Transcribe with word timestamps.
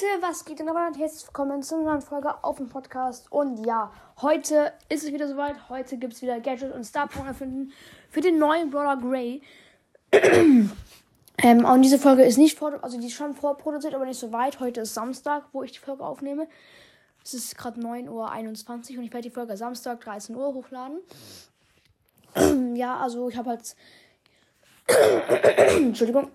Leute, 0.00 0.22
was 0.22 0.44
geht 0.44 0.60
denn 0.60 0.68
aber? 0.68 0.92
Herzlich 0.96 1.26
willkommen 1.26 1.62
zu 1.62 1.74
einer 1.74 1.84
neuen 1.84 2.02
Folge 2.02 2.44
auf 2.44 2.58
dem 2.58 2.68
Podcast. 2.68 3.32
Und 3.32 3.64
ja, 3.66 3.90
heute 4.20 4.72
ist 4.88 5.02
es 5.02 5.12
wieder 5.12 5.26
soweit. 5.26 5.68
Heute 5.68 5.96
gibt 5.96 6.12
es 6.12 6.22
wieder 6.22 6.38
Gadget 6.38 6.72
und 6.72 6.84
Star 6.84 7.08
Power 7.08 7.26
erfinden 7.26 7.72
für 8.08 8.20
den 8.20 8.38
neuen 8.38 8.70
Brawler 8.70 8.96
Grey. 8.96 9.42
ähm, 10.12 11.64
und 11.64 11.82
diese 11.82 11.98
Folge 11.98 12.22
ist 12.22 12.36
nicht 12.36 12.56
vor, 12.56 12.78
also 12.82 13.00
die 13.00 13.08
ist 13.08 13.14
schon 13.14 13.34
vorproduziert, 13.34 13.94
aber 13.94 14.04
nicht 14.04 14.20
so 14.20 14.30
weit. 14.30 14.60
Heute 14.60 14.82
ist 14.82 14.94
Samstag, 14.94 15.46
wo 15.52 15.64
ich 15.64 15.72
die 15.72 15.80
Folge 15.80 16.04
aufnehme. 16.04 16.46
Es 17.24 17.34
ist 17.34 17.58
gerade 17.58 17.80
9.21 17.80 18.10
Uhr 18.92 18.98
und 18.98 19.04
ich 19.04 19.12
werde 19.12 19.28
die 19.28 19.34
Folge 19.34 19.56
Samstag 19.56 20.00
13 20.02 20.36
Uhr 20.36 20.54
hochladen. 20.54 21.00
ja, 22.76 22.98
also 22.98 23.28
ich 23.28 23.36
habe 23.36 23.50
halt. 23.50 23.74
Entschuldigung 25.76 26.30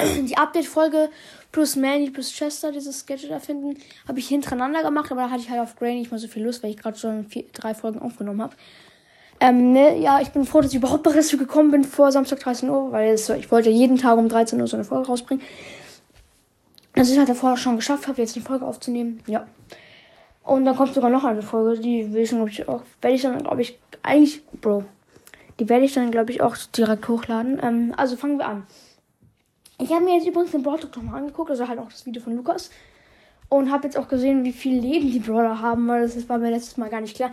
die 0.00 0.36
Update-Folge 0.36 1.10
plus 1.50 1.76
Manny 1.76 2.10
plus 2.10 2.32
Chester, 2.32 2.72
dieses 2.72 3.06
Gadget 3.06 3.30
erfinden, 3.30 3.76
habe 4.06 4.18
ich 4.18 4.28
hintereinander 4.28 4.82
gemacht, 4.82 5.10
aber 5.10 5.22
da 5.22 5.30
hatte 5.30 5.40
ich 5.40 5.50
halt 5.50 5.60
auf 5.60 5.76
Gray 5.76 5.94
nicht 5.98 6.10
mal 6.10 6.18
so 6.18 6.28
viel 6.28 6.44
Lust, 6.44 6.62
weil 6.62 6.70
ich 6.70 6.76
gerade 6.76 6.98
schon 6.98 7.26
vier, 7.26 7.44
drei 7.52 7.74
Folgen 7.74 8.00
aufgenommen 8.00 8.42
habe. 8.42 8.54
Ähm, 9.40 9.72
ne, 9.72 9.98
ja, 9.98 10.20
ich 10.20 10.30
bin 10.30 10.44
froh, 10.44 10.60
dass 10.60 10.72
ich 10.72 10.76
überhaupt 10.76 11.06
noch 11.06 11.14
dazu 11.14 11.36
gekommen 11.36 11.70
bin 11.70 11.84
vor 11.84 12.10
Samstag 12.10 12.40
13 12.40 12.68
Uhr, 12.68 12.90
weil 12.90 13.14
es, 13.14 13.28
ich 13.28 13.50
wollte 13.50 13.70
jeden 13.70 13.96
Tag 13.96 14.18
um 14.18 14.28
13 14.28 14.60
Uhr 14.60 14.66
so 14.66 14.76
eine 14.76 14.84
Folge 14.84 15.06
rausbringen. 15.06 15.44
Das 16.94 17.08
ist 17.08 17.18
halt 17.18 17.28
davor 17.28 17.56
schon 17.56 17.76
geschafft 17.76 18.08
habe, 18.08 18.20
jetzt 18.20 18.36
eine 18.36 18.44
Folge 18.44 18.66
aufzunehmen. 18.66 19.20
Ja. 19.26 19.46
Und 20.42 20.64
dann 20.64 20.76
kommt 20.76 20.94
sogar 20.94 21.10
noch 21.10 21.24
eine 21.24 21.42
Folge, 21.42 21.80
die 21.80 22.12
will 22.12 22.22
ich 22.22 22.30
dann, 22.30 22.38
glaube 22.38 22.50
ich, 22.50 22.68
auch, 22.68 22.82
werde 23.00 23.16
ich 23.16 23.22
dann, 23.22 23.42
glaube 23.42 23.62
ich, 23.62 23.78
eigentlich, 24.02 24.42
Bro, 24.60 24.84
die 25.60 25.68
werde 25.68 25.84
ich 25.84 25.94
dann, 25.94 26.10
glaube 26.10 26.32
ich, 26.32 26.40
auch 26.40 26.56
direkt 26.76 27.06
hochladen. 27.06 27.60
Ähm, 27.62 27.94
also 27.96 28.16
fangen 28.16 28.38
wir 28.38 28.48
an. 28.48 28.66
Ich 29.80 29.92
habe 29.92 30.04
mir 30.04 30.16
jetzt 30.16 30.26
übrigens 30.26 30.50
den 30.50 30.62
Brawl 30.64 30.80
Talk 30.80 30.96
nochmal 30.96 31.20
angeguckt, 31.20 31.50
also 31.50 31.68
halt 31.68 31.78
auch 31.78 31.88
das 31.88 32.04
Video 32.04 32.20
von 32.20 32.34
Lukas. 32.34 32.70
Und 33.48 33.70
habe 33.70 33.84
jetzt 33.84 33.96
auch 33.96 34.08
gesehen, 34.08 34.44
wie 34.44 34.52
viel 34.52 34.78
Leben 34.78 35.10
die 35.10 35.20
Brawler 35.20 35.62
haben, 35.62 35.86
weil 35.88 36.02
das 36.02 36.28
war 36.28 36.36
mir 36.36 36.50
letztes 36.50 36.76
Mal 36.76 36.90
gar 36.90 37.00
nicht 37.00 37.16
klar. 37.16 37.30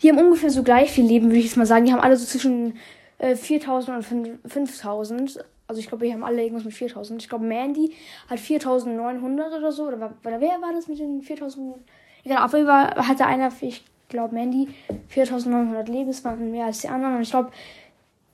Die 0.00 0.08
haben 0.08 0.18
ungefähr 0.18 0.48
so 0.48 0.62
gleich 0.62 0.90
viel 0.90 1.04
Leben, 1.04 1.26
würde 1.26 1.40
ich 1.40 1.46
jetzt 1.46 1.56
mal 1.56 1.66
sagen. 1.66 1.84
Die 1.84 1.92
haben 1.92 2.00
alle 2.00 2.16
so 2.16 2.24
zwischen 2.24 2.78
äh, 3.18 3.34
4000 3.34 4.12
und 4.14 4.38
5000. 4.50 5.44
Also 5.66 5.80
ich 5.80 5.88
glaube, 5.88 6.06
die 6.06 6.12
haben 6.12 6.22
alle 6.22 6.42
irgendwas 6.42 6.64
mit 6.64 6.72
4000. 6.72 7.20
Ich 7.20 7.28
glaube, 7.28 7.44
Mandy 7.44 7.92
hat 8.30 8.40
4900 8.40 9.52
oder 9.52 9.72
so. 9.72 9.88
Oder, 9.88 9.96
oder 9.96 10.40
wer 10.40 10.62
war 10.62 10.72
das 10.72 10.88
mit 10.88 11.00
den 11.00 11.20
4000? 11.20 11.76
Egal, 12.24 12.44
auf 12.44 12.54
jeden 12.54 12.66
Fall 12.66 12.94
hatte 13.06 13.26
einer, 13.26 13.52
ich 13.60 13.84
glaube, 14.08 14.34
Mandy 14.34 14.68
4900 15.08 15.88
Leben. 15.88 16.06
Das 16.06 16.24
waren 16.24 16.50
mehr 16.50 16.66
als 16.66 16.78
die 16.78 16.88
anderen. 16.88 17.16
Und 17.16 17.22
ich 17.22 17.30
glaube, 17.30 17.50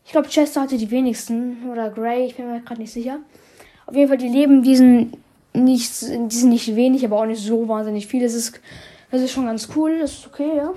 ich 0.05 0.13
glaube, 0.13 0.29
Chester 0.29 0.61
hatte 0.61 0.77
die 0.77 0.91
wenigsten. 0.91 1.69
Oder 1.73 1.91
Gray, 1.91 2.27
ich 2.27 2.37
bin 2.37 2.49
mir 2.49 2.61
gerade 2.61 2.81
nicht 2.81 2.93
sicher. 2.93 3.19
Auf 3.87 3.95
jeden 3.95 4.09
Fall, 4.09 4.19
die 4.19 4.29
leben 4.29 4.63
diesen 4.63 5.13
nicht, 5.55 6.03
die 6.03 6.37
sind 6.37 6.49
nicht 6.49 6.75
wenig, 6.75 7.05
aber 7.05 7.21
auch 7.21 7.27
nicht 7.27 7.43
so 7.43 7.69
wahnsinnig 7.69 8.07
viel. 8.07 8.23
Das 8.23 8.35
ist, 8.35 8.61
das 9.11 9.23
ist 9.23 9.33
schon 9.33 9.47
ganz 9.47 9.69
cool, 9.77 9.99
das 10.01 10.13
ist 10.13 10.27
okay, 10.27 10.57
ja. 10.57 10.73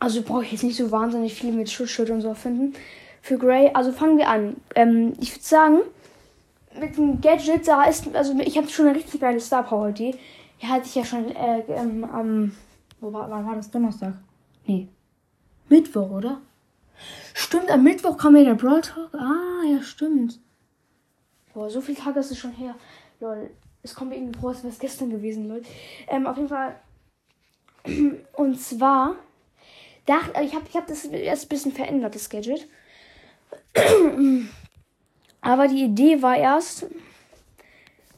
Also 0.00 0.22
brauche 0.22 0.44
ich 0.44 0.52
jetzt 0.52 0.64
nicht 0.64 0.76
so 0.76 0.90
wahnsinnig 0.90 1.34
viel 1.34 1.52
mit 1.52 1.70
Schutzschild 1.70 2.10
und 2.10 2.20
so 2.20 2.34
finden. 2.34 2.74
Für 3.20 3.36
Grey, 3.36 3.70
also 3.74 3.92
fangen 3.92 4.18
wir 4.18 4.28
an. 4.28 4.56
Ähm, 4.74 5.14
ich 5.20 5.32
würde 5.32 5.44
sagen, 5.44 5.78
mit 6.78 6.96
dem 6.96 7.20
Gadget, 7.20 7.66
da 7.66 7.84
ist, 7.84 8.14
also 8.14 8.38
ich 8.38 8.56
habe 8.56 8.68
schon 8.68 8.86
eine 8.86 8.96
richtig 8.96 9.20
geile 9.20 9.40
Star 9.40 9.64
Power 9.64 9.88
Idee. 9.88 10.14
Die 10.62 10.66
hatte 10.66 10.86
ich 10.86 10.94
ja 10.94 11.04
schon 11.04 11.34
äh, 11.34 11.60
ähm, 11.68 12.04
am, 12.04 12.52
wo 13.00 13.12
war, 13.12 13.30
wann 13.30 13.46
war 13.46 13.56
das? 13.56 13.70
Donnerstag? 13.70 14.14
Nee. 14.66 14.88
Mittwoch, 15.68 16.10
oder? 16.10 16.40
Stimmt, 17.34 17.70
am 17.70 17.84
Mittwoch 17.84 18.16
kam 18.16 18.36
ja 18.36 18.44
der 18.44 18.54
Brawl 18.54 18.80
Talk. 18.80 19.14
Ah, 19.14 19.64
ja, 19.70 19.82
stimmt. 19.82 20.40
Boah, 21.58 21.68
so 21.68 21.80
viele 21.80 21.98
Tage 21.98 22.20
ist 22.20 22.30
es 22.30 22.38
schon 22.38 22.52
her. 22.52 22.76
Lol. 23.18 23.50
Es 23.82 23.92
kommt 23.92 24.10
mir 24.10 24.16
irgendwie 24.16 24.38
vor, 24.38 24.50
als 24.50 24.62
wäre 24.62 24.72
es 24.72 24.78
gestern 24.78 25.10
gewesen, 25.10 25.48
Leute. 25.48 25.66
Ähm, 26.06 26.24
auf 26.28 26.36
jeden 26.36 26.48
Fall. 26.48 26.76
Und 28.36 28.60
zwar. 28.60 29.16
Dachte, 30.06 30.40
ich 30.40 30.54
habe 30.54 30.66
ich 30.68 30.76
hab 30.76 30.86
das 30.86 31.04
erst 31.06 31.46
ein 31.46 31.48
bisschen 31.48 31.72
verändert, 31.72 32.14
das 32.14 32.30
Gadget. 32.30 32.68
Aber 35.40 35.66
die 35.66 35.82
Idee 35.82 36.22
war 36.22 36.36
erst 36.36 36.86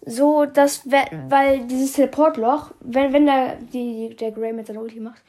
so, 0.04 0.44
dass, 0.44 0.82
weil 0.90 1.66
dieses 1.66 1.94
Teleportloch, 1.94 2.72
wenn, 2.80 3.14
wenn 3.14 3.24
der, 3.24 3.56
die, 3.56 4.14
der 4.16 4.32
Grey 4.32 4.52
mit 4.52 4.66
seiner 4.66 4.82
Ulti 4.82 5.00
macht, 5.00 5.22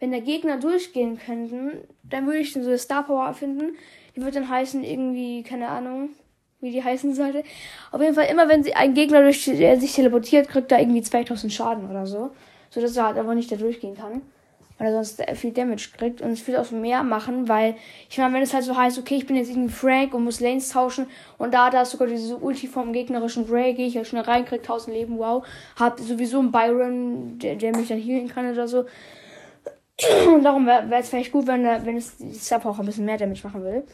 wenn 0.00 0.10
der 0.10 0.20
Gegner 0.20 0.58
durchgehen 0.58 1.16
könnten, 1.16 1.84
dann 2.02 2.26
würde 2.26 2.40
ich 2.40 2.52
so 2.52 2.58
eine 2.58 2.76
Star 2.76 3.04
Power 3.04 3.26
erfinden. 3.26 3.76
Die 4.16 4.20
würde 4.20 4.40
dann 4.40 4.48
heißen, 4.48 4.82
irgendwie, 4.82 5.44
keine 5.44 5.68
Ahnung, 5.68 6.10
wie 6.62 6.70
die 6.70 6.82
heißen 6.82 7.14
sollte. 7.14 7.42
Auf 7.90 8.00
jeden 8.00 8.14
Fall, 8.14 8.26
immer 8.30 8.48
wenn 8.48 8.62
sie 8.62 8.74
ein 8.74 8.94
Gegner 8.94 9.22
durch, 9.22 9.44
der 9.44 9.78
sich 9.78 9.94
teleportiert, 9.94 10.48
kriegt 10.48 10.72
er 10.72 10.80
irgendwie 10.80 11.02
2000 11.02 11.52
Schaden 11.52 11.90
oder 11.90 12.06
so. 12.06 12.30
So 12.70 12.80
dass 12.80 12.96
er 12.96 13.06
halt 13.06 13.18
aber 13.18 13.34
nicht 13.34 13.52
da 13.52 13.56
durchgehen 13.56 13.96
kann. 13.96 14.22
Weil 14.78 14.86
er 14.86 15.04
sonst 15.04 15.22
viel 15.34 15.52
Damage 15.52 15.90
kriegt. 15.96 16.22
Und 16.22 16.30
es 16.30 16.46
wird 16.46 16.58
auch 16.58 16.70
mehr 16.70 17.02
machen, 17.02 17.48
weil, 17.48 17.74
ich 18.08 18.16
meine, 18.16 18.32
wenn 18.34 18.42
es 18.42 18.54
halt 18.54 18.64
so 18.64 18.76
heißt, 18.76 18.98
okay, 18.98 19.16
ich 19.16 19.26
bin 19.26 19.36
jetzt 19.36 19.50
irgendwie 19.50 19.72
Frank 19.72 20.14
und 20.14 20.24
muss 20.24 20.40
Lanes 20.40 20.70
tauschen 20.70 21.06
und 21.36 21.52
da, 21.52 21.68
da 21.68 21.82
ist 21.82 21.90
sogar 21.90 22.06
diese 22.06 22.36
Ulti 22.36 22.68
vom 22.68 22.92
gegnerischen 22.92 23.44
Ray, 23.50 23.74
gehe 23.74 23.86
ich 23.86 23.94
ja 23.94 24.04
schnell 24.04 24.22
rein, 24.22 24.44
krieg 24.44 24.60
1000 24.60 24.96
Leben, 24.96 25.18
wow. 25.18 25.44
Hab 25.78 26.00
sowieso 26.00 26.38
einen 26.38 26.52
Byron, 26.52 27.38
der, 27.38 27.56
der 27.56 27.76
mich 27.76 27.88
dann 27.88 27.98
healen 27.98 28.28
kann 28.28 28.50
oder 28.50 28.66
so. 28.66 28.86
Und 30.32 30.42
darum 30.42 30.66
wäre 30.66 30.94
es 30.94 31.10
vielleicht 31.10 31.32
gut, 31.32 31.46
wenn, 31.46 31.64
wenn 31.64 31.96
es 31.96 32.16
die 32.16 32.34
Sub 32.34 32.64
auch 32.64 32.78
ein 32.78 32.86
bisschen 32.86 33.04
mehr 33.04 33.18
Damage 33.18 33.42
machen 33.44 33.62
will. 33.62 33.84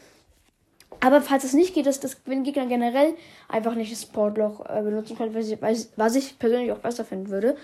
Aber 1.01 1.21
falls 1.21 1.43
es 1.43 1.53
nicht 1.53 1.73
geht, 1.73 1.85
dass 1.85 1.99
das 1.99 2.17
wenn 2.25 2.43
Gegner 2.43 2.65
generell 2.65 3.13
einfach 3.47 3.75
nicht 3.75 3.91
das 3.91 4.03
Sportloch 4.03 4.65
äh, 4.65 4.81
benutzen 4.81 5.17
können, 5.17 5.33
was 5.33 6.15
ich, 6.15 6.39
persönlich 6.39 6.71
auch 6.71 6.79
besser 6.79 7.05
finden 7.05 7.29
würde, 7.29 7.55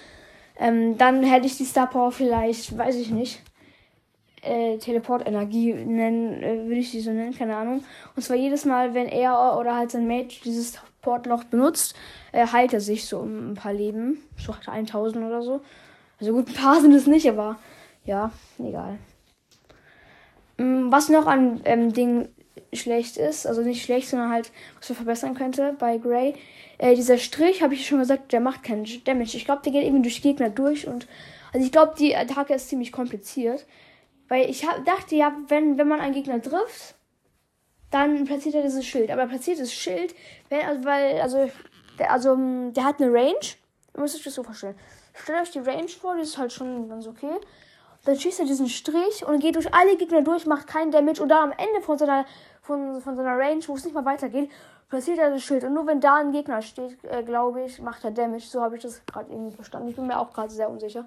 ähm, 0.58 0.98
dann 0.98 1.24
hätte 1.24 1.48
ich 1.48 1.58
die 1.58 1.66
Star 1.66 1.88
Power 1.88 2.12
vielleicht, 2.12 2.78
weiß 2.78 2.96
ich 2.96 3.12
nicht, 3.12 3.42
äh, 4.42 4.78
Teleportenergie 4.78 5.74
nennen, 5.74 6.42
äh, 6.44 6.64
würde 6.66 6.80
ich 6.80 6.92
die 6.92 7.02
so 7.02 7.12
nennen, 7.12 7.36
keine 7.38 7.58
Ahnung. 7.58 7.84
Und 8.16 8.22
zwar 8.22 8.38
jedes 8.38 8.64
Mal, 8.64 8.94
wenn 8.94 9.08
er 9.08 9.58
oder 9.60 9.76
halt 9.76 9.92
sein 9.92 10.08
Mate 10.08 10.36
dieses 10.44 10.80
Portloch 11.02 11.44
benutzt, 11.46 11.96
äh, 12.32 12.48
heilt 12.48 12.74
er 12.74 12.82
sich 12.82 13.06
so 13.06 13.20
um 13.20 13.52
ein 13.52 13.56
paar 13.56 13.74
Leben. 13.74 14.20
So 14.38 14.54
1000 14.66 15.26
oder 15.26 15.42
so. 15.42 15.62
Also 16.20 16.32
gut, 16.32 16.48
ein 16.48 16.54
paar 16.54 16.80
sind 16.80 16.94
es 16.94 17.08
nicht, 17.08 17.28
aber 17.30 17.58
ja, 18.06 18.32
egal. 18.60 18.98
Mm, 20.58 20.92
was 20.92 21.10
noch 21.10 21.26
an 21.26 21.62
ähm, 21.66 21.92
Dingen 21.92 22.30
schlecht 22.74 23.18
ist, 23.18 23.46
also 23.46 23.62
nicht 23.62 23.84
schlecht, 23.84 24.10
sondern 24.10 24.32
halt, 24.32 24.52
was 24.80 24.90
man 24.90 24.96
verbessern 24.96 25.36
könnte 25.36 25.76
bei 25.78 25.98
Gray. 25.98 26.34
Äh, 26.78 26.96
dieser 26.96 27.18
Strich, 27.18 27.62
habe 27.62 27.74
ich 27.74 27.88
schon 27.88 28.00
gesagt, 28.00 28.32
der 28.32 28.40
macht 28.40 28.64
keinen 28.64 28.86
Damage. 29.04 29.38
Ich 29.38 29.46
glaube, 29.46 29.62
der 29.64 29.72
geht 29.72 29.84
irgendwie 29.84 30.04
durch 30.04 30.22
Gegner 30.22 30.50
durch 30.50 30.88
und 30.88 31.08
also 31.54 31.66
ich 31.66 31.72
glaube, 31.72 31.94
die 31.98 32.16
Attacke 32.16 32.54
ist 32.54 32.70
ziemlich 32.70 32.92
kompliziert. 32.92 33.66
Weil 34.28 34.50
ich 34.50 34.68
hab, 34.68 34.84
dachte 34.86 35.16
ja, 35.16 35.34
wenn, 35.48 35.78
wenn 35.78 35.88
man 35.88 36.00
einen 36.00 36.14
Gegner 36.14 36.42
trifft, 36.42 36.96
dann 37.92 38.26
platziert 38.26 38.56
er 38.56 38.64
dieses 38.64 38.86
Schild. 38.86 39.12
Aber 39.12 39.28
platziert 39.28 39.60
das 39.60 39.74
Schild, 39.74 40.16
wenn, 40.50 40.66
also, 40.66 40.84
weil, 40.84 41.22
also, 41.22 41.50
der, 42.00 42.12
also, 42.12 42.36
der 42.72 42.84
hat 42.84 43.02
eine 43.02 43.14
Range. 43.14 43.40
Ihr 43.96 44.02
müsst 44.02 44.16
euch 44.16 44.24
das 44.24 44.34
so 44.34 44.44
vorstellen. 44.44 44.76
Stellt 45.14 45.44
euch 45.44 45.52
die 45.52 45.60
Range 45.60 45.88
vor, 45.88 46.16
die 46.16 46.24
ist 46.24 46.38
halt 46.38 46.52
schon 46.52 46.90
ganz 46.90 47.08
okay. 47.08 47.36
Dann 48.06 48.20
schießt 48.20 48.40
er 48.40 48.46
diesen 48.46 48.70
Strich 48.70 49.26
und 49.26 49.40
geht 49.40 49.56
durch 49.56 49.74
alle 49.74 49.98
Gegner 49.98 50.22
durch, 50.22 50.46
macht 50.46 50.68
keinen 50.68 50.92
Damage 50.92 51.22
und 51.22 51.30
dann 51.30 51.52
am 51.52 51.58
Ende 51.58 51.82
von 51.82 51.98
seiner 51.98 52.26
von, 52.62 53.02
von 53.02 53.16
so 53.16 53.22
einer 53.22 53.38
Range, 53.38 53.62
wo 53.68 53.76
es 53.76 53.84
nicht 53.84 53.94
mal 53.94 54.06
weitergeht, 54.06 54.50
passiert 54.90 55.20
er 55.20 55.30
das 55.30 55.44
Schild. 55.44 55.64
Und 55.64 55.74
nur 55.74 55.86
wenn 55.88 56.02
da 56.02 56.16
ein 56.16 56.32
Gegner 56.32 56.62
steht, 56.62 57.04
äh, 57.04 57.24
glaube 57.24 57.64
ich, 57.64 57.80
macht 57.80 58.04
er 58.04 58.12
Damage. 58.12 58.46
So 58.46 58.62
habe 58.62 58.76
ich 58.76 58.82
das 58.82 59.06
gerade 59.06 59.32
irgendwie 59.32 59.56
verstanden. 59.56 59.90
Ich 59.90 59.96
bin 59.96 60.08
mir 60.08 60.20
auch 60.20 60.34
gerade 60.34 60.50
sehr 60.50 60.70
unsicher. 60.70 61.06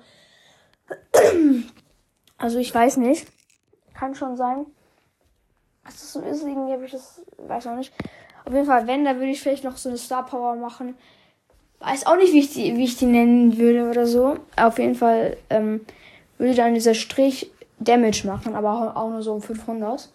Also 2.40 2.60
ich 2.60 2.72
weiß 2.72 2.98
nicht. 2.98 3.26
Kann 3.94 4.14
schon 4.14 4.36
sein. 4.36 4.66
Was 5.82 5.94
das 5.94 6.12
so 6.12 6.20
ist, 6.20 6.44
irgendwie 6.44 6.72
habe 6.72 6.84
ich 6.84 6.92
das, 6.92 7.20
weiß 7.36 7.64
noch 7.64 7.74
nicht. 7.74 7.92
Auf 8.44 8.52
jeden 8.52 8.64
Fall, 8.64 8.86
wenn, 8.86 9.04
da 9.04 9.16
würde 9.16 9.30
ich 9.30 9.40
vielleicht 9.40 9.64
noch 9.64 9.76
so 9.76 9.88
eine 9.88 9.98
Star 9.98 10.24
Power 10.24 10.54
machen. 10.54 10.96
Weiß 11.80 12.06
auch 12.06 12.16
nicht, 12.16 12.32
wie 12.32 12.38
ich 12.38 12.52
die, 12.52 12.76
wie 12.76 12.84
ich 12.84 12.96
die 12.96 13.06
nennen 13.06 13.58
würde 13.58 13.90
oder 13.90 14.06
so. 14.06 14.36
Auf 14.56 14.78
jeden 14.78 14.94
Fall 14.94 15.36
ähm, 15.50 15.84
würde 16.38 16.54
dann 16.54 16.74
dieser 16.74 16.94
Strich 16.94 17.50
Damage 17.80 18.26
machen, 18.26 18.54
aber 18.54 18.96
auch, 18.96 19.10
nur 19.10 19.22
so 19.22 19.34
um 19.34 19.42
500. 19.42 20.08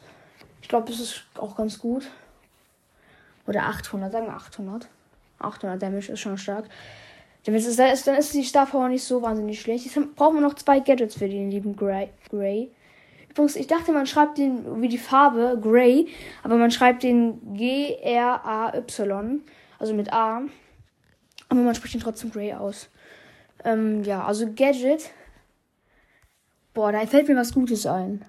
Ich 0.61 0.67
glaube, 0.67 0.89
das 0.89 0.99
ist 0.99 1.25
auch 1.35 1.55
ganz 1.55 1.79
gut. 1.79 2.09
Oder 3.47 3.63
800, 3.63 4.11
sagen 4.11 4.27
wir 4.27 4.33
800. 4.33 4.87
800 5.39 5.81
Damage 5.81 6.11
ist 6.11 6.19
schon 6.19 6.37
stark. 6.37 6.65
Dann 7.45 7.55
ist, 7.55 7.77
dann 7.77 8.15
ist 8.15 8.33
die 8.33 8.43
Star 8.43 8.65
Power 8.65 8.87
nicht 8.87 9.03
so 9.03 9.21
wahnsinnig 9.21 9.59
schlecht. 9.59 9.85
Jetzt 9.85 10.15
brauchen 10.15 10.35
wir 10.35 10.41
noch 10.41 10.53
zwei 10.55 10.79
Gadgets 10.79 11.15
für 11.15 11.27
den 11.27 11.51
lieben 11.51 11.75
Gray. 11.75 12.09
Gray. 12.29 12.71
Übrigens, 13.29 13.55
ich 13.55 13.67
dachte, 13.67 13.91
man 13.91 14.05
schreibt 14.05 14.37
den 14.37 14.81
wie 14.81 14.87
die 14.87 14.97
Farbe 14.97 15.59
Gray, 15.61 16.07
aber 16.43 16.55
man 16.55 16.71
schreibt 16.71 17.03
den 17.03 17.55
G-R-A-Y, 17.55 19.41
also 19.79 19.93
mit 19.93 20.13
A. 20.13 20.43
Aber 21.49 21.59
man 21.59 21.75
spricht 21.75 21.95
ihn 21.95 22.01
trotzdem 22.01 22.31
Gray 22.31 22.53
aus. 22.53 22.89
Ähm, 23.65 24.03
ja, 24.03 24.23
also 24.23 24.47
Gadget. 24.53 25.09
Boah, 26.73 26.91
da 26.91 27.05
fällt 27.05 27.27
mir 27.27 27.35
was 27.35 27.53
Gutes 27.53 27.85
ein. 27.85 28.25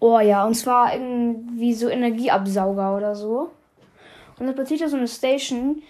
Oh 0.00 0.20
ja, 0.20 0.46
und 0.46 0.54
zwar 0.54 0.94
irgendwie 0.94 1.74
so 1.74 1.88
Energieabsauger 1.88 2.96
oder 2.96 3.14
so. 3.16 3.50
Und 4.38 4.46
dann 4.46 4.54
passiert 4.54 4.80
da 4.80 4.88
so 4.88 4.96
eine 4.96 5.08
Station. 5.08 5.82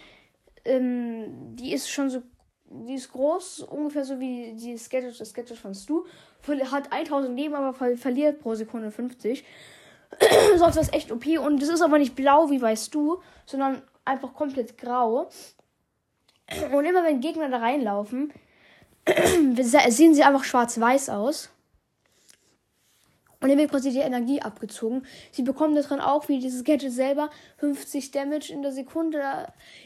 ähm, 0.64 1.56
die 1.56 1.73
ist 1.73 1.90
schon 1.90 2.08
so, 2.08 2.23
die 2.70 2.94
ist 2.94 3.12
groß, 3.12 3.61
ungefähr 3.62 4.05
so 4.05 4.19
wie 4.19 4.55
die 4.55 4.79
Gadget, 4.90 5.20
das 5.20 5.35
Gadget 5.35 5.58
von 5.58 5.75
Stu. 5.75 6.05
Hat 6.70 6.93
1000 6.93 7.37
Leben, 7.37 7.55
aber 7.55 7.75
ver 7.75 7.96
verliert 7.96 8.40
pro 8.40 8.55
Sekunde 8.55 8.90
50. 8.90 9.44
Sonst 10.56 10.76
es 10.76 10.93
echt 10.93 11.12
OP. 11.12 11.26
Und 11.26 11.61
das 11.61 11.69
ist 11.69 11.82
aber 11.82 11.99
nicht 11.99 12.14
blau 12.14 12.50
wie 12.50 12.62
weißt 12.62 12.94
du, 12.94 13.20
sondern 13.44 13.82
einfach 14.06 14.32
komplett 14.32 14.79
grau. 14.79 15.29
Und 16.73 16.85
immer 16.87 17.05
wenn 17.05 17.20
Gegner 17.20 17.50
da 17.50 17.58
reinlaufen, 17.58 18.32
sehen 19.88 20.14
sie 20.14 20.22
einfach 20.22 20.44
schwarz-weiß 20.44 21.10
aus. 21.10 21.50
Und 23.40 23.50
dann 23.50 23.58
wird 23.58 23.70
quasi 23.70 23.93
die 23.93 24.00
Energie 24.00 24.43
abgezogen. 24.43 25.06
Sie 25.31 25.43
bekommen 25.43 25.76
daran 25.76 26.00
auch, 26.00 26.28
wie 26.28 26.40
dieses 26.40 26.64
Gadget 26.64 26.90
selber, 26.90 27.31
50 27.58 28.10
Damage 28.10 28.52
in 28.52 28.62
der 28.62 28.72
Sekunde. 28.72 29.20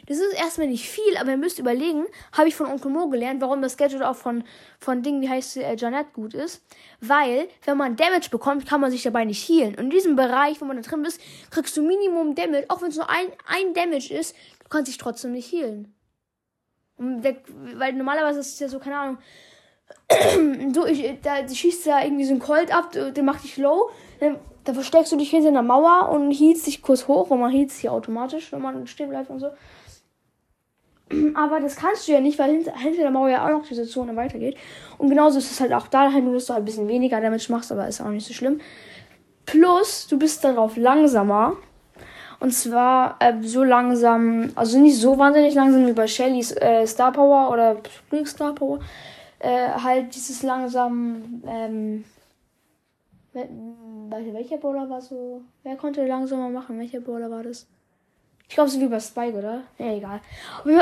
Das 0.06 0.16
ist 0.16 0.32
erstmal 0.34 0.69
nicht 0.69 0.88
viel, 0.88 1.19
aber 1.19 1.32
ihr 1.32 1.36
müsst 1.36 1.58
überlegen, 1.58 2.06
habe 2.32 2.48
ich 2.48 2.54
von 2.54 2.66
Onkel 2.66 2.90
Mo 2.90 3.10
gelernt, 3.10 3.42
warum 3.42 3.60
das 3.60 3.76
Gadget 3.76 4.02
auch 4.02 4.16
von, 4.16 4.44
von 4.78 5.02
Dingen, 5.02 5.20
wie 5.20 5.28
heißt 5.28 5.52
sie, 5.52 5.62
äh, 5.62 5.76
Janet 5.76 6.14
gut 6.14 6.32
ist. 6.32 6.62
Weil, 7.02 7.46
wenn 7.66 7.76
man 7.76 7.96
Damage 7.96 8.30
bekommt, 8.30 8.66
kann 8.66 8.80
man 8.80 8.90
sich 8.90 9.02
dabei 9.02 9.26
nicht 9.26 9.46
healen. 9.46 9.75
Und 9.75 9.84
in 9.84 9.90
diesem 9.90 10.16
Bereich, 10.16 10.58
wo 10.62 10.64
man 10.64 10.80
da 10.80 10.82
drin 10.82 11.04
ist, 11.04 11.20
kriegst 11.50 11.76
du 11.76 11.82
Minimum 11.82 12.34
Damage, 12.34 12.64
auch 12.68 12.80
wenn 12.80 12.88
es 12.88 12.96
nur 12.96 13.10
ein, 13.10 13.26
ein 13.46 13.75
Damage 13.75 14.14
ist, 14.14 14.34
du 14.62 14.68
kannst 14.70 14.88
dich 14.88 14.96
trotzdem 14.96 15.32
nicht 15.32 15.52
healen. 15.52 15.94
Weil 16.96 17.92
normalerweise 17.94 18.40
ist 18.40 18.54
es 18.54 18.60
ja 18.60 18.68
so, 18.68 18.78
keine 18.78 18.96
Ahnung, 18.96 19.18
so, 20.74 20.86
ich, 20.86 21.20
da 21.22 21.46
schießt 21.48 21.86
da 21.86 22.02
irgendwie 22.02 22.24
so 22.24 22.34
ein 22.34 22.38
Colt 22.38 22.74
ab, 22.74 22.92
der 22.92 23.22
macht 23.22 23.44
dich 23.44 23.56
low. 23.56 23.90
Dann, 24.20 24.38
dann 24.64 24.74
versteckst 24.74 25.12
du 25.12 25.16
dich 25.16 25.30
hinter 25.30 25.48
einer 25.48 25.62
Mauer 25.62 26.10
und 26.10 26.30
hielst 26.30 26.66
dich 26.66 26.82
kurz 26.82 27.08
hoch 27.08 27.30
und 27.30 27.40
man 27.40 27.50
hielst 27.50 27.80
hier 27.80 27.92
automatisch, 27.92 28.52
wenn 28.52 28.62
man 28.62 28.86
stehen 28.86 29.08
bleibt 29.08 29.30
und 29.30 29.40
so. 29.40 29.50
Aber 31.34 31.60
das 31.60 31.76
kannst 31.76 32.06
du 32.06 32.12
ja 32.12 32.20
nicht, 32.20 32.38
weil 32.38 32.52
hinter, 32.52 32.76
hinter 32.78 33.02
der 33.02 33.10
Mauer 33.10 33.28
ja 33.28 33.44
auch 33.44 33.50
noch 33.50 33.66
diese 33.66 33.86
Zone 33.86 34.14
weitergeht. 34.16 34.56
Und 34.98 35.08
genauso 35.08 35.38
ist 35.38 35.50
es 35.50 35.60
halt 35.60 35.72
auch 35.72 35.88
da, 35.88 36.12
halt 36.12 36.24
nur, 36.24 36.34
dass 36.34 36.46
du 36.46 36.54
halt 36.54 36.62
ein 36.62 36.66
bisschen 36.66 36.88
weniger 36.88 37.20
Damage 37.20 37.46
machst, 37.50 37.72
aber 37.72 37.88
ist 37.88 38.00
auch 38.00 38.08
nicht 38.08 38.26
so 38.26 38.34
schlimm. 38.34 38.60
Plus, 39.46 40.06
du 40.06 40.18
bist 40.18 40.44
darauf 40.44 40.76
langsamer. 40.76 41.56
Und 42.42 42.50
zwar 42.50 43.18
äh, 43.20 43.34
so 43.42 43.62
langsam, 43.62 44.50
also 44.56 44.76
nicht 44.80 44.96
so 44.96 45.16
wahnsinnig 45.16 45.54
langsam 45.54 45.86
wie 45.86 45.92
bei 45.92 46.08
Shellys 46.08 46.50
äh, 46.50 46.84
Star 46.88 47.12
Power 47.12 47.52
oder 47.52 47.76
Glück 48.10 48.26
Star 48.26 48.52
Power. 48.52 48.80
Äh, 49.38 49.68
halt 49.68 50.12
dieses 50.12 50.42
langsam, 50.42 51.40
ähm, 51.46 52.04
welcher 53.32 54.56
Bowler 54.56 54.90
war 54.90 55.00
so, 55.00 55.42
wer 55.62 55.76
konnte 55.76 56.04
langsamer 56.04 56.48
machen? 56.48 56.80
Welcher 56.80 56.98
Bowler 56.98 57.30
war 57.30 57.44
das? 57.44 57.68
Ich 58.48 58.56
glaube, 58.56 58.70
so 58.70 58.80
wie 58.80 58.88
bei 58.88 58.98
Spike, 58.98 59.38
oder? 59.38 59.60
Ja, 59.78 59.92
egal. 59.94 60.20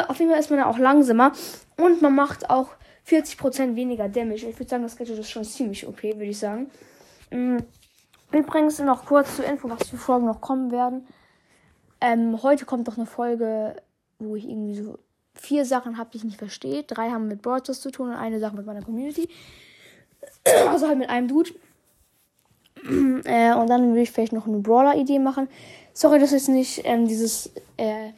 Auf 0.08 0.18
jeden 0.18 0.30
Fall 0.30 0.40
ist 0.40 0.48
man 0.48 0.60
da 0.60 0.66
auch 0.66 0.78
langsamer 0.78 1.32
und 1.76 2.00
man 2.00 2.14
macht 2.14 2.48
auch 2.48 2.70
40% 3.06 3.76
weniger 3.76 4.08
Damage. 4.08 4.46
Ich 4.46 4.58
würde 4.58 4.70
sagen, 4.70 4.82
das 4.82 4.96
Gadget 4.96 5.18
ist 5.18 5.30
schon 5.30 5.44
ziemlich 5.44 5.86
OP, 5.86 6.02
würde 6.02 6.24
ich 6.24 6.38
sagen. 6.38 6.70
Mhm. 7.30 7.64
Übrigens 8.32 8.78
noch 8.78 9.04
kurz 9.04 9.36
zur 9.36 9.44
Info, 9.44 9.68
was 9.68 9.90
für 9.90 9.98
Folgen 9.98 10.24
noch 10.24 10.40
kommen 10.40 10.70
werden. 10.70 11.06
Ähm, 12.00 12.42
heute 12.42 12.64
kommt 12.64 12.88
doch 12.88 12.96
eine 12.96 13.06
Folge, 13.06 13.76
wo 14.18 14.36
ich 14.36 14.48
irgendwie 14.48 14.74
so 14.74 14.98
vier 15.34 15.64
Sachen 15.64 15.96
habe, 15.96 16.10
die 16.10 16.18
ich 16.18 16.24
nicht 16.24 16.38
verstehe. 16.38 16.82
Drei 16.82 17.10
haben 17.10 17.28
mit 17.28 17.42
Broadcast 17.42 17.82
zu 17.82 17.90
tun 17.90 18.10
und 18.10 18.16
eine 18.16 18.40
Sache 18.40 18.56
mit 18.56 18.66
meiner 18.66 18.82
Community. 18.82 19.28
Also 20.68 20.88
halt 20.88 20.98
mit 20.98 21.08
einem 21.08 21.28
Dude. 21.28 21.50
äh, 23.24 23.54
und 23.54 23.68
dann 23.68 23.88
würde 23.88 24.00
ich 24.00 24.10
vielleicht 24.10 24.32
noch 24.32 24.46
eine 24.46 24.58
Brawler-Idee 24.58 25.18
machen. 25.18 25.48
Sorry, 25.92 26.18
dass 26.18 26.30
jetzt 26.30 26.48
nicht 26.48 26.82
ähm, 26.84 27.06
dieses 27.06 27.50
äh, 27.76 28.12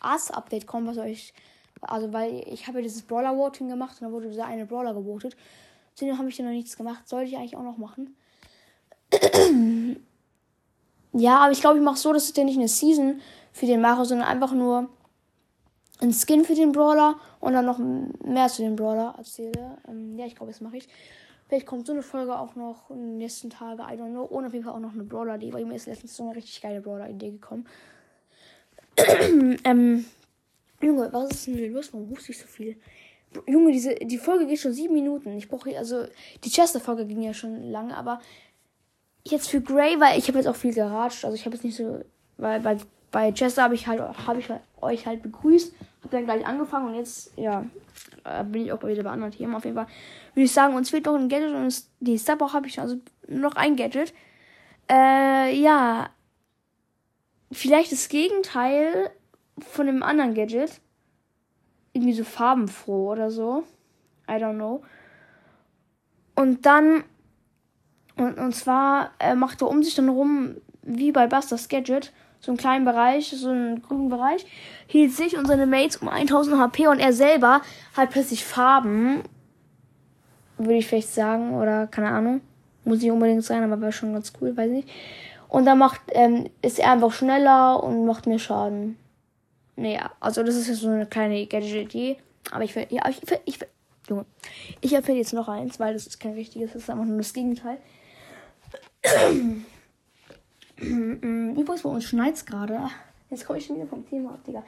Ass-Update 0.00 0.66
kommt, 0.66 0.86
was 0.86 0.98
euch. 0.98 1.32
Also, 1.80 2.12
weil 2.12 2.44
ich 2.46 2.66
habe 2.66 2.78
ja 2.78 2.82
dieses 2.82 3.02
Brawler-Voting 3.02 3.68
gemacht 3.68 3.96
und 4.00 4.06
da 4.06 4.12
wurde 4.12 4.28
dieser 4.28 4.46
eine 4.46 4.66
Brawler 4.66 4.94
gewotet. 4.94 5.36
Deswegen 5.94 6.18
habe 6.18 6.28
ich 6.28 6.38
ja 6.38 6.44
noch 6.44 6.52
nichts 6.52 6.76
gemacht. 6.76 7.08
Sollte 7.08 7.30
ich 7.30 7.36
eigentlich 7.36 7.56
auch 7.56 7.62
noch 7.62 7.78
machen. 7.78 8.16
ja, 11.12 11.38
aber 11.38 11.52
ich 11.52 11.60
glaube, 11.60 11.78
ich 11.78 11.84
mache 11.84 11.98
so, 11.98 12.12
dass 12.12 12.28
ich 12.28 12.34
dir 12.34 12.44
nicht 12.44 12.58
eine 12.58 12.68
Season 12.68 13.20
für 13.52 13.66
den 13.66 13.80
mache, 13.80 14.04
sondern 14.04 14.26
einfach 14.26 14.52
nur 14.52 14.88
ein 16.00 16.12
Skin 16.12 16.44
für 16.44 16.54
den 16.54 16.72
Brawler 16.72 17.16
und 17.40 17.52
dann 17.52 17.66
noch 17.66 17.78
mehr 17.78 18.48
zu 18.48 18.62
dem 18.62 18.76
Brawler 18.76 19.14
erzähle. 19.18 19.78
Ähm, 19.88 20.18
ja, 20.18 20.26
ich 20.26 20.34
glaube, 20.34 20.50
das 20.50 20.60
mache 20.60 20.78
ich. 20.78 20.88
Vielleicht 21.48 21.66
kommt 21.66 21.86
so 21.86 21.92
eine 21.92 22.02
Folge 22.02 22.38
auch 22.38 22.56
noch 22.56 22.90
in 22.90 22.96
den 22.96 23.18
nächsten 23.18 23.50
Tagen, 23.50 23.80
I 23.80 24.00
don't 24.00 24.10
know. 24.10 24.24
Und 24.24 24.46
auf 24.46 24.52
jeden 24.54 24.64
Fall 24.64 24.74
auch 24.74 24.80
noch 24.80 24.94
eine 24.94 25.04
Brawler-Idee, 25.04 25.52
weil 25.52 25.66
mir 25.66 25.74
ist 25.74 25.86
letztens 25.86 26.16
so 26.16 26.24
eine 26.24 26.34
richtig 26.34 26.60
geile 26.62 26.80
Brawler-Idee 26.80 27.32
gekommen. 27.32 27.66
ähm, 29.64 30.04
Junge, 30.80 31.12
was 31.12 31.30
ist 31.30 31.46
denn 31.46 31.72
los? 31.72 31.92
Warum 31.92 32.08
rufst 32.08 32.28
du 32.28 32.32
so 32.32 32.46
viel? 32.46 32.76
Junge, 33.46 33.72
diese, 33.72 33.94
die 33.94 34.18
Folge 34.18 34.46
geht 34.46 34.58
schon 34.58 34.72
sieben 34.72 34.94
Minuten. 34.94 35.36
Ich 35.36 35.48
brauche, 35.48 35.76
also, 35.76 36.06
die 36.42 36.50
Chester-Folge 36.50 37.06
ging 37.06 37.22
ja 37.22 37.34
schon 37.34 37.70
lange, 37.70 37.96
aber 37.96 38.20
jetzt 39.24 39.48
für 39.48 39.60
Grey, 39.60 40.00
weil 40.00 40.18
ich 40.18 40.28
habe 40.28 40.38
jetzt 40.38 40.48
auch 40.48 40.56
viel 40.56 40.74
geratscht. 40.74 41.24
Also, 41.24 41.34
ich 41.34 41.44
habe 41.44 41.56
jetzt 41.56 41.64
nicht 41.64 41.76
so, 41.76 42.00
weil 42.36 42.60
bei, 42.60 42.76
bei 43.10 43.32
Chester 43.32 43.62
habe 43.62 43.74
ich 43.74 43.86
halt, 43.86 44.00
habe 44.00 44.40
ich 44.40 44.48
euch 44.80 45.06
halt 45.06 45.22
begrüßt 45.22 45.74
hab 46.02 46.10
dann 46.10 46.24
gleich 46.24 46.46
angefangen 46.46 46.88
und 46.88 46.94
jetzt, 46.94 47.32
ja, 47.36 47.64
äh, 48.24 48.44
bin 48.44 48.64
ich 48.64 48.72
auch 48.72 48.82
wieder 48.82 49.02
bei 49.02 49.10
anderen 49.10 49.32
Themen. 49.32 49.54
Auf 49.54 49.64
jeden 49.64 49.76
Fall 49.76 49.86
würde 50.34 50.44
ich 50.44 50.52
sagen, 50.52 50.74
uns 50.74 50.90
fehlt 50.90 51.06
noch 51.06 51.14
ein 51.14 51.28
Gadget 51.28 51.54
und 51.54 51.84
die 52.00 52.18
Starbuck 52.18 52.52
habe 52.52 52.66
ich 52.66 52.80
also 52.80 52.96
noch 53.28 53.54
ein 53.54 53.76
Gadget. 53.76 54.12
Äh, 54.90 55.54
ja. 55.56 56.10
Vielleicht 57.52 57.92
das 57.92 58.08
Gegenteil 58.08 59.10
von 59.60 59.86
dem 59.86 60.02
anderen 60.02 60.34
Gadget. 60.34 60.80
Irgendwie 61.92 62.14
so 62.14 62.24
farbenfroh 62.24 63.12
oder 63.12 63.30
so. 63.30 63.64
I 64.28 64.32
don't 64.32 64.54
know. 64.54 64.82
Und 66.34 66.64
dann, 66.64 67.04
und, 68.16 68.38
und 68.38 68.54
zwar 68.54 69.10
äh, 69.18 69.34
macht 69.34 69.62
er 69.62 69.68
um 69.68 69.82
sich 69.82 69.94
dann 69.94 70.08
rum, 70.08 70.56
wie 70.82 71.12
bei 71.12 71.26
Busters 71.26 71.68
Gadget, 71.68 72.12
so 72.40 72.50
einen 72.50 72.58
kleinen 72.58 72.84
Bereich, 72.84 73.30
so 73.30 73.48
einen 73.48 73.82
grünen 73.82 74.08
Bereich, 74.08 74.44
hielt 74.86 75.12
sich 75.12 75.36
und 75.36 75.46
seine 75.46 75.66
Mates 75.66 75.96
um 75.96 76.08
1000 76.08 76.58
HP 76.58 76.88
und 76.88 76.98
er 76.98 77.12
selber 77.12 77.62
hat 77.96 78.10
plötzlich 78.10 78.44
Farben, 78.44 79.22
würde 80.58 80.74
ich 80.74 80.86
vielleicht 80.86 81.12
sagen, 81.12 81.54
oder 81.54 81.86
keine 81.86 82.08
Ahnung. 82.08 82.40
Muss 82.84 83.00
nicht 83.00 83.12
unbedingt 83.12 83.44
sein, 83.44 83.62
aber 83.62 83.80
wäre 83.80 83.92
schon 83.92 84.12
ganz 84.12 84.32
cool, 84.40 84.56
weiß 84.56 84.70
nicht. 84.70 84.88
Und 85.48 85.66
dann 85.66 85.78
macht, 85.78 86.00
ähm, 86.08 86.48
ist 86.62 86.80
er 86.80 86.92
einfach 86.92 87.12
schneller 87.12 87.82
und 87.82 88.06
macht 88.06 88.26
mehr 88.26 88.40
Schaden. 88.40 88.96
Naja, 89.76 90.10
also 90.18 90.42
das 90.42 90.56
ist 90.56 90.68
jetzt 90.68 90.80
so 90.80 90.88
eine 90.88 91.06
kleine 91.06 91.46
Gadget-Idee. 91.46 92.16
Aber 92.50 92.64
ich 92.64 92.74
will, 92.74 92.86
ja, 92.90 93.08
ich 93.08 93.20
ich 93.44 93.58
Junge. 94.08 94.26
Ich 94.80 94.92
empfehle 94.94 95.18
jetzt 95.18 95.32
noch 95.32 95.48
eins, 95.48 95.78
weil 95.80 95.94
das 95.94 96.06
ist 96.06 96.20
kein 96.20 96.34
richtiges, 96.34 96.72
das 96.72 96.82
ist 96.82 96.90
einfach 96.90 97.04
nur 97.04 97.18
das 97.18 97.32
Gegenteil. 97.32 97.78
Übrigens, 100.76 101.82
bei 101.82 101.90
uns 101.90 102.04
schneit 102.04 102.34
es 102.34 102.44
gerade. 102.44 102.80
Jetzt 103.30 103.46
komme 103.46 103.58
ich 103.58 103.66
schon 103.66 103.76
wieder 103.76 103.86
vom 103.86 104.08
Thema 104.08 104.30
ab, 104.30 104.44
Digga. 104.44 104.64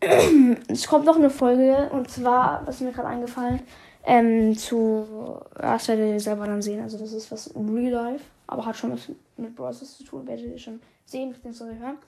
es 0.68 0.86
kommt 0.86 1.04
noch 1.04 1.16
eine 1.16 1.30
Folge 1.30 1.90
und 1.92 2.10
zwar, 2.10 2.66
was 2.66 2.80
mir 2.80 2.92
gerade 2.92 3.08
eingefallen, 3.08 3.60
ähm, 4.04 4.56
zu, 4.56 5.40
das 5.54 5.86
werdet 5.88 6.12
ihr 6.12 6.20
selber 6.20 6.46
dann 6.46 6.62
sehen. 6.62 6.82
Also, 6.82 6.98
das 6.98 7.12
ist 7.12 7.30
was 7.30 7.48
im 7.48 7.74
Real 7.74 7.92
Life, 7.92 8.24
aber 8.46 8.66
hat 8.66 8.76
schon 8.76 8.92
was 8.92 9.08
mit 9.36 9.54
Bros. 9.54 9.78
zu 9.96 10.04
tun. 10.04 10.26
Werdet 10.26 10.46
ihr 10.46 10.58
schon 10.58 10.80
sehen, 11.04 11.32
beziehungsweise 11.32 11.78
hören. 11.78 11.98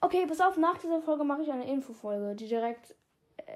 Okay, 0.00 0.24
pass 0.26 0.40
auf, 0.40 0.56
nach 0.56 0.78
dieser 0.78 1.02
Folge 1.02 1.24
mache 1.24 1.42
ich 1.42 1.52
eine 1.52 1.70
Infofolge, 1.70 2.34
die 2.34 2.48
direkt, 2.48 2.94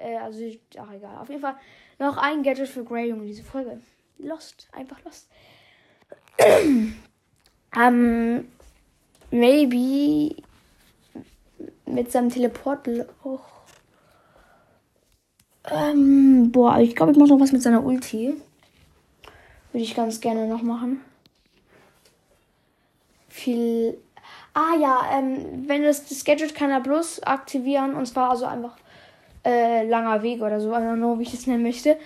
äh, 0.01 0.17
also, 0.17 0.41
ach 0.77 0.91
egal. 0.91 1.17
Auf 1.17 1.29
jeden 1.29 1.41
Fall 1.41 1.55
noch 1.99 2.17
ein 2.17 2.43
Gadget 2.43 2.67
für 2.67 2.83
Grey 2.83 3.09
Junge, 3.09 3.25
diese 3.25 3.43
Folge. 3.43 3.79
Lost, 4.17 4.67
einfach 4.71 5.03
lost. 5.03 5.29
Ähm, 7.77 8.47
maybe 9.31 10.35
mit 11.85 12.11
seinem 12.11 12.29
Teleport 12.29 12.87
auch. 13.23 13.43
Ähm, 15.65 16.51
boah, 16.51 16.77
ich 16.79 16.95
glaube, 16.95 17.11
ich 17.11 17.17
mache 17.17 17.29
noch 17.29 17.39
was 17.39 17.51
mit 17.51 17.61
seiner 17.61 17.83
Ulti. 17.83 18.35
Würde 19.71 19.83
ich 19.83 19.95
ganz 19.95 20.21
gerne 20.21 20.47
noch 20.47 20.61
machen. 20.61 21.01
Viel. 23.27 23.97
Ah 24.53 24.75
ja, 24.79 25.09
ähm, 25.11 25.67
wenn 25.67 25.83
das, 25.83 26.07
das 26.07 26.23
Gadget 26.23 26.55
kann 26.55 26.69
er 26.69 26.79
bloß 26.79 27.23
aktivieren 27.23 27.93
und 27.95 28.05
zwar 28.05 28.29
also 28.29 28.45
einfach 28.45 28.77
äh, 29.45 29.87
langer 29.87 30.23
Weg 30.23 30.41
oder 30.41 30.59
so, 30.59 30.73
don't 30.73 30.95
know, 30.95 31.17
wie 31.19 31.23
ich 31.23 31.31
das 31.31 31.47
nennen 31.47 31.63
möchte. 31.63 31.97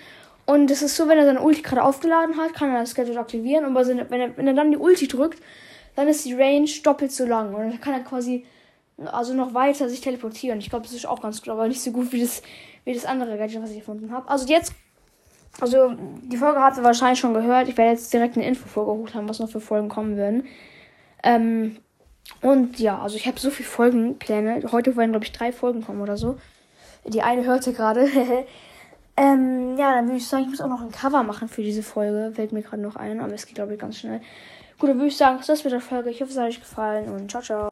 Und 0.46 0.70
es 0.70 0.82
ist 0.82 0.96
so, 0.96 1.08
wenn 1.08 1.18
er 1.18 1.24
seine 1.24 1.40
Ulti 1.40 1.62
gerade 1.62 1.82
aufgeladen 1.82 2.36
hat, 2.36 2.54
kann 2.54 2.70
er 2.70 2.80
das 2.80 2.94
Gadget 2.94 3.16
aktivieren. 3.16 3.64
Und 3.64 3.74
wenn 3.74 3.98
er, 3.98 4.10
wenn 4.10 4.46
er 4.46 4.54
dann 4.54 4.70
die 4.70 4.76
Ulti 4.76 5.08
drückt, 5.08 5.40
dann 5.96 6.08
ist 6.08 6.24
die 6.24 6.34
Range 6.34 6.68
doppelt 6.82 7.12
so 7.12 7.24
lang. 7.24 7.54
Und 7.54 7.70
dann 7.70 7.80
kann 7.80 7.94
er 7.94 8.00
quasi 8.00 8.44
also 9.04 9.32
noch 9.32 9.54
weiter 9.54 9.88
sich 9.88 10.00
teleportieren. 10.00 10.58
Ich 10.58 10.68
glaube, 10.68 10.84
das 10.84 10.92
ist 10.92 11.06
auch 11.06 11.22
ganz 11.22 11.40
gut, 11.40 11.48
aber 11.50 11.68
nicht 11.68 11.80
so 11.80 11.90
gut 11.90 12.12
wie 12.12 12.20
das, 12.20 12.42
wie 12.84 12.92
das 12.92 13.06
andere 13.06 13.38
Gadget, 13.38 13.62
was 13.62 13.70
ich 13.70 13.78
gefunden 13.78 14.12
habe. 14.12 14.28
Also 14.28 14.46
jetzt, 14.46 14.74
also 15.60 15.94
die 16.22 16.36
Folge 16.36 16.60
habt 16.60 16.76
ihr 16.76 16.84
wahrscheinlich 16.84 17.20
schon 17.20 17.32
gehört. 17.32 17.68
Ich 17.68 17.78
werde 17.78 17.92
jetzt 17.92 18.12
direkt 18.12 18.36
eine 18.36 18.46
Info 18.46 18.68
vorgeholt 18.68 19.14
haben, 19.14 19.28
was 19.28 19.38
noch 19.38 19.48
für 19.48 19.60
Folgen 19.60 19.88
kommen 19.88 20.16
würden. 20.16 20.46
Ähm, 21.22 21.76
Und 22.42 22.78
ja, 22.78 22.98
also 22.98 23.16
ich 23.16 23.26
habe 23.26 23.38
so 23.38 23.50
viele 23.50 23.68
Folgenpläne. 23.68 24.62
Heute 24.72 24.96
wollen, 24.96 25.10
glaube 25.10 25.24
ich, 25.24 25.32
drei 25.32 25.52
Folgen 25.52 25.82
kommen 25.82 26.00
oder 26.00 26.16
so. 26.16 26.36
Die 27.06 27.22
eine 27.22 27.44
hörte 27.44 27.72
gerade. 27.72 28.06
ähm, 29.16 29.76
ja, 29.76 29.94
dann 29.94 30.06
würde 30.06 30.18
ich 30.18 30.28
sagen, 30.28 30.44
ich 30.44 30.50
muss 30.50 30.60
auch 30.60 30.68
noch 30.68 30.82
ein 30.82 30.90
Cover 30.90 31.22
machen 31.22 31.48
für 31.48 31.62
diese 31.62 31.82
Folge. 31.82 32.32
Fällt 32.34 32.52
mir 32.52 32.62
gerade 32.62 32.82
noch 32.82 32.96
ein, 32.96 33.20
aber 33.20 33.34
es 33.34 33.46
geht, 33.46 33.54
glaube 33.54 33.74
ich, 33.74 33.80
ganz 33.80 33.98
schnell. 33.98 34.20
Gut, 34.78 34.90
dann 34.90 34.96
würde 34.96 35.08
ich 35.08 35.16
sagen, 35.16 35.38
das 35.46 35.64
mit 35.64 35.72
der 35.72 35.80
Folge. 35.80 36.10
Ich 36.10 36.20
hoffe, 36.20 36.32
es 36.32 36.38
hat 36.38 36.48
euch 36.48 36.60
gefallen 36.60 37.08
und 37.10 37.30
ciao, 37.30 37.42
ciao. 37.42 37.69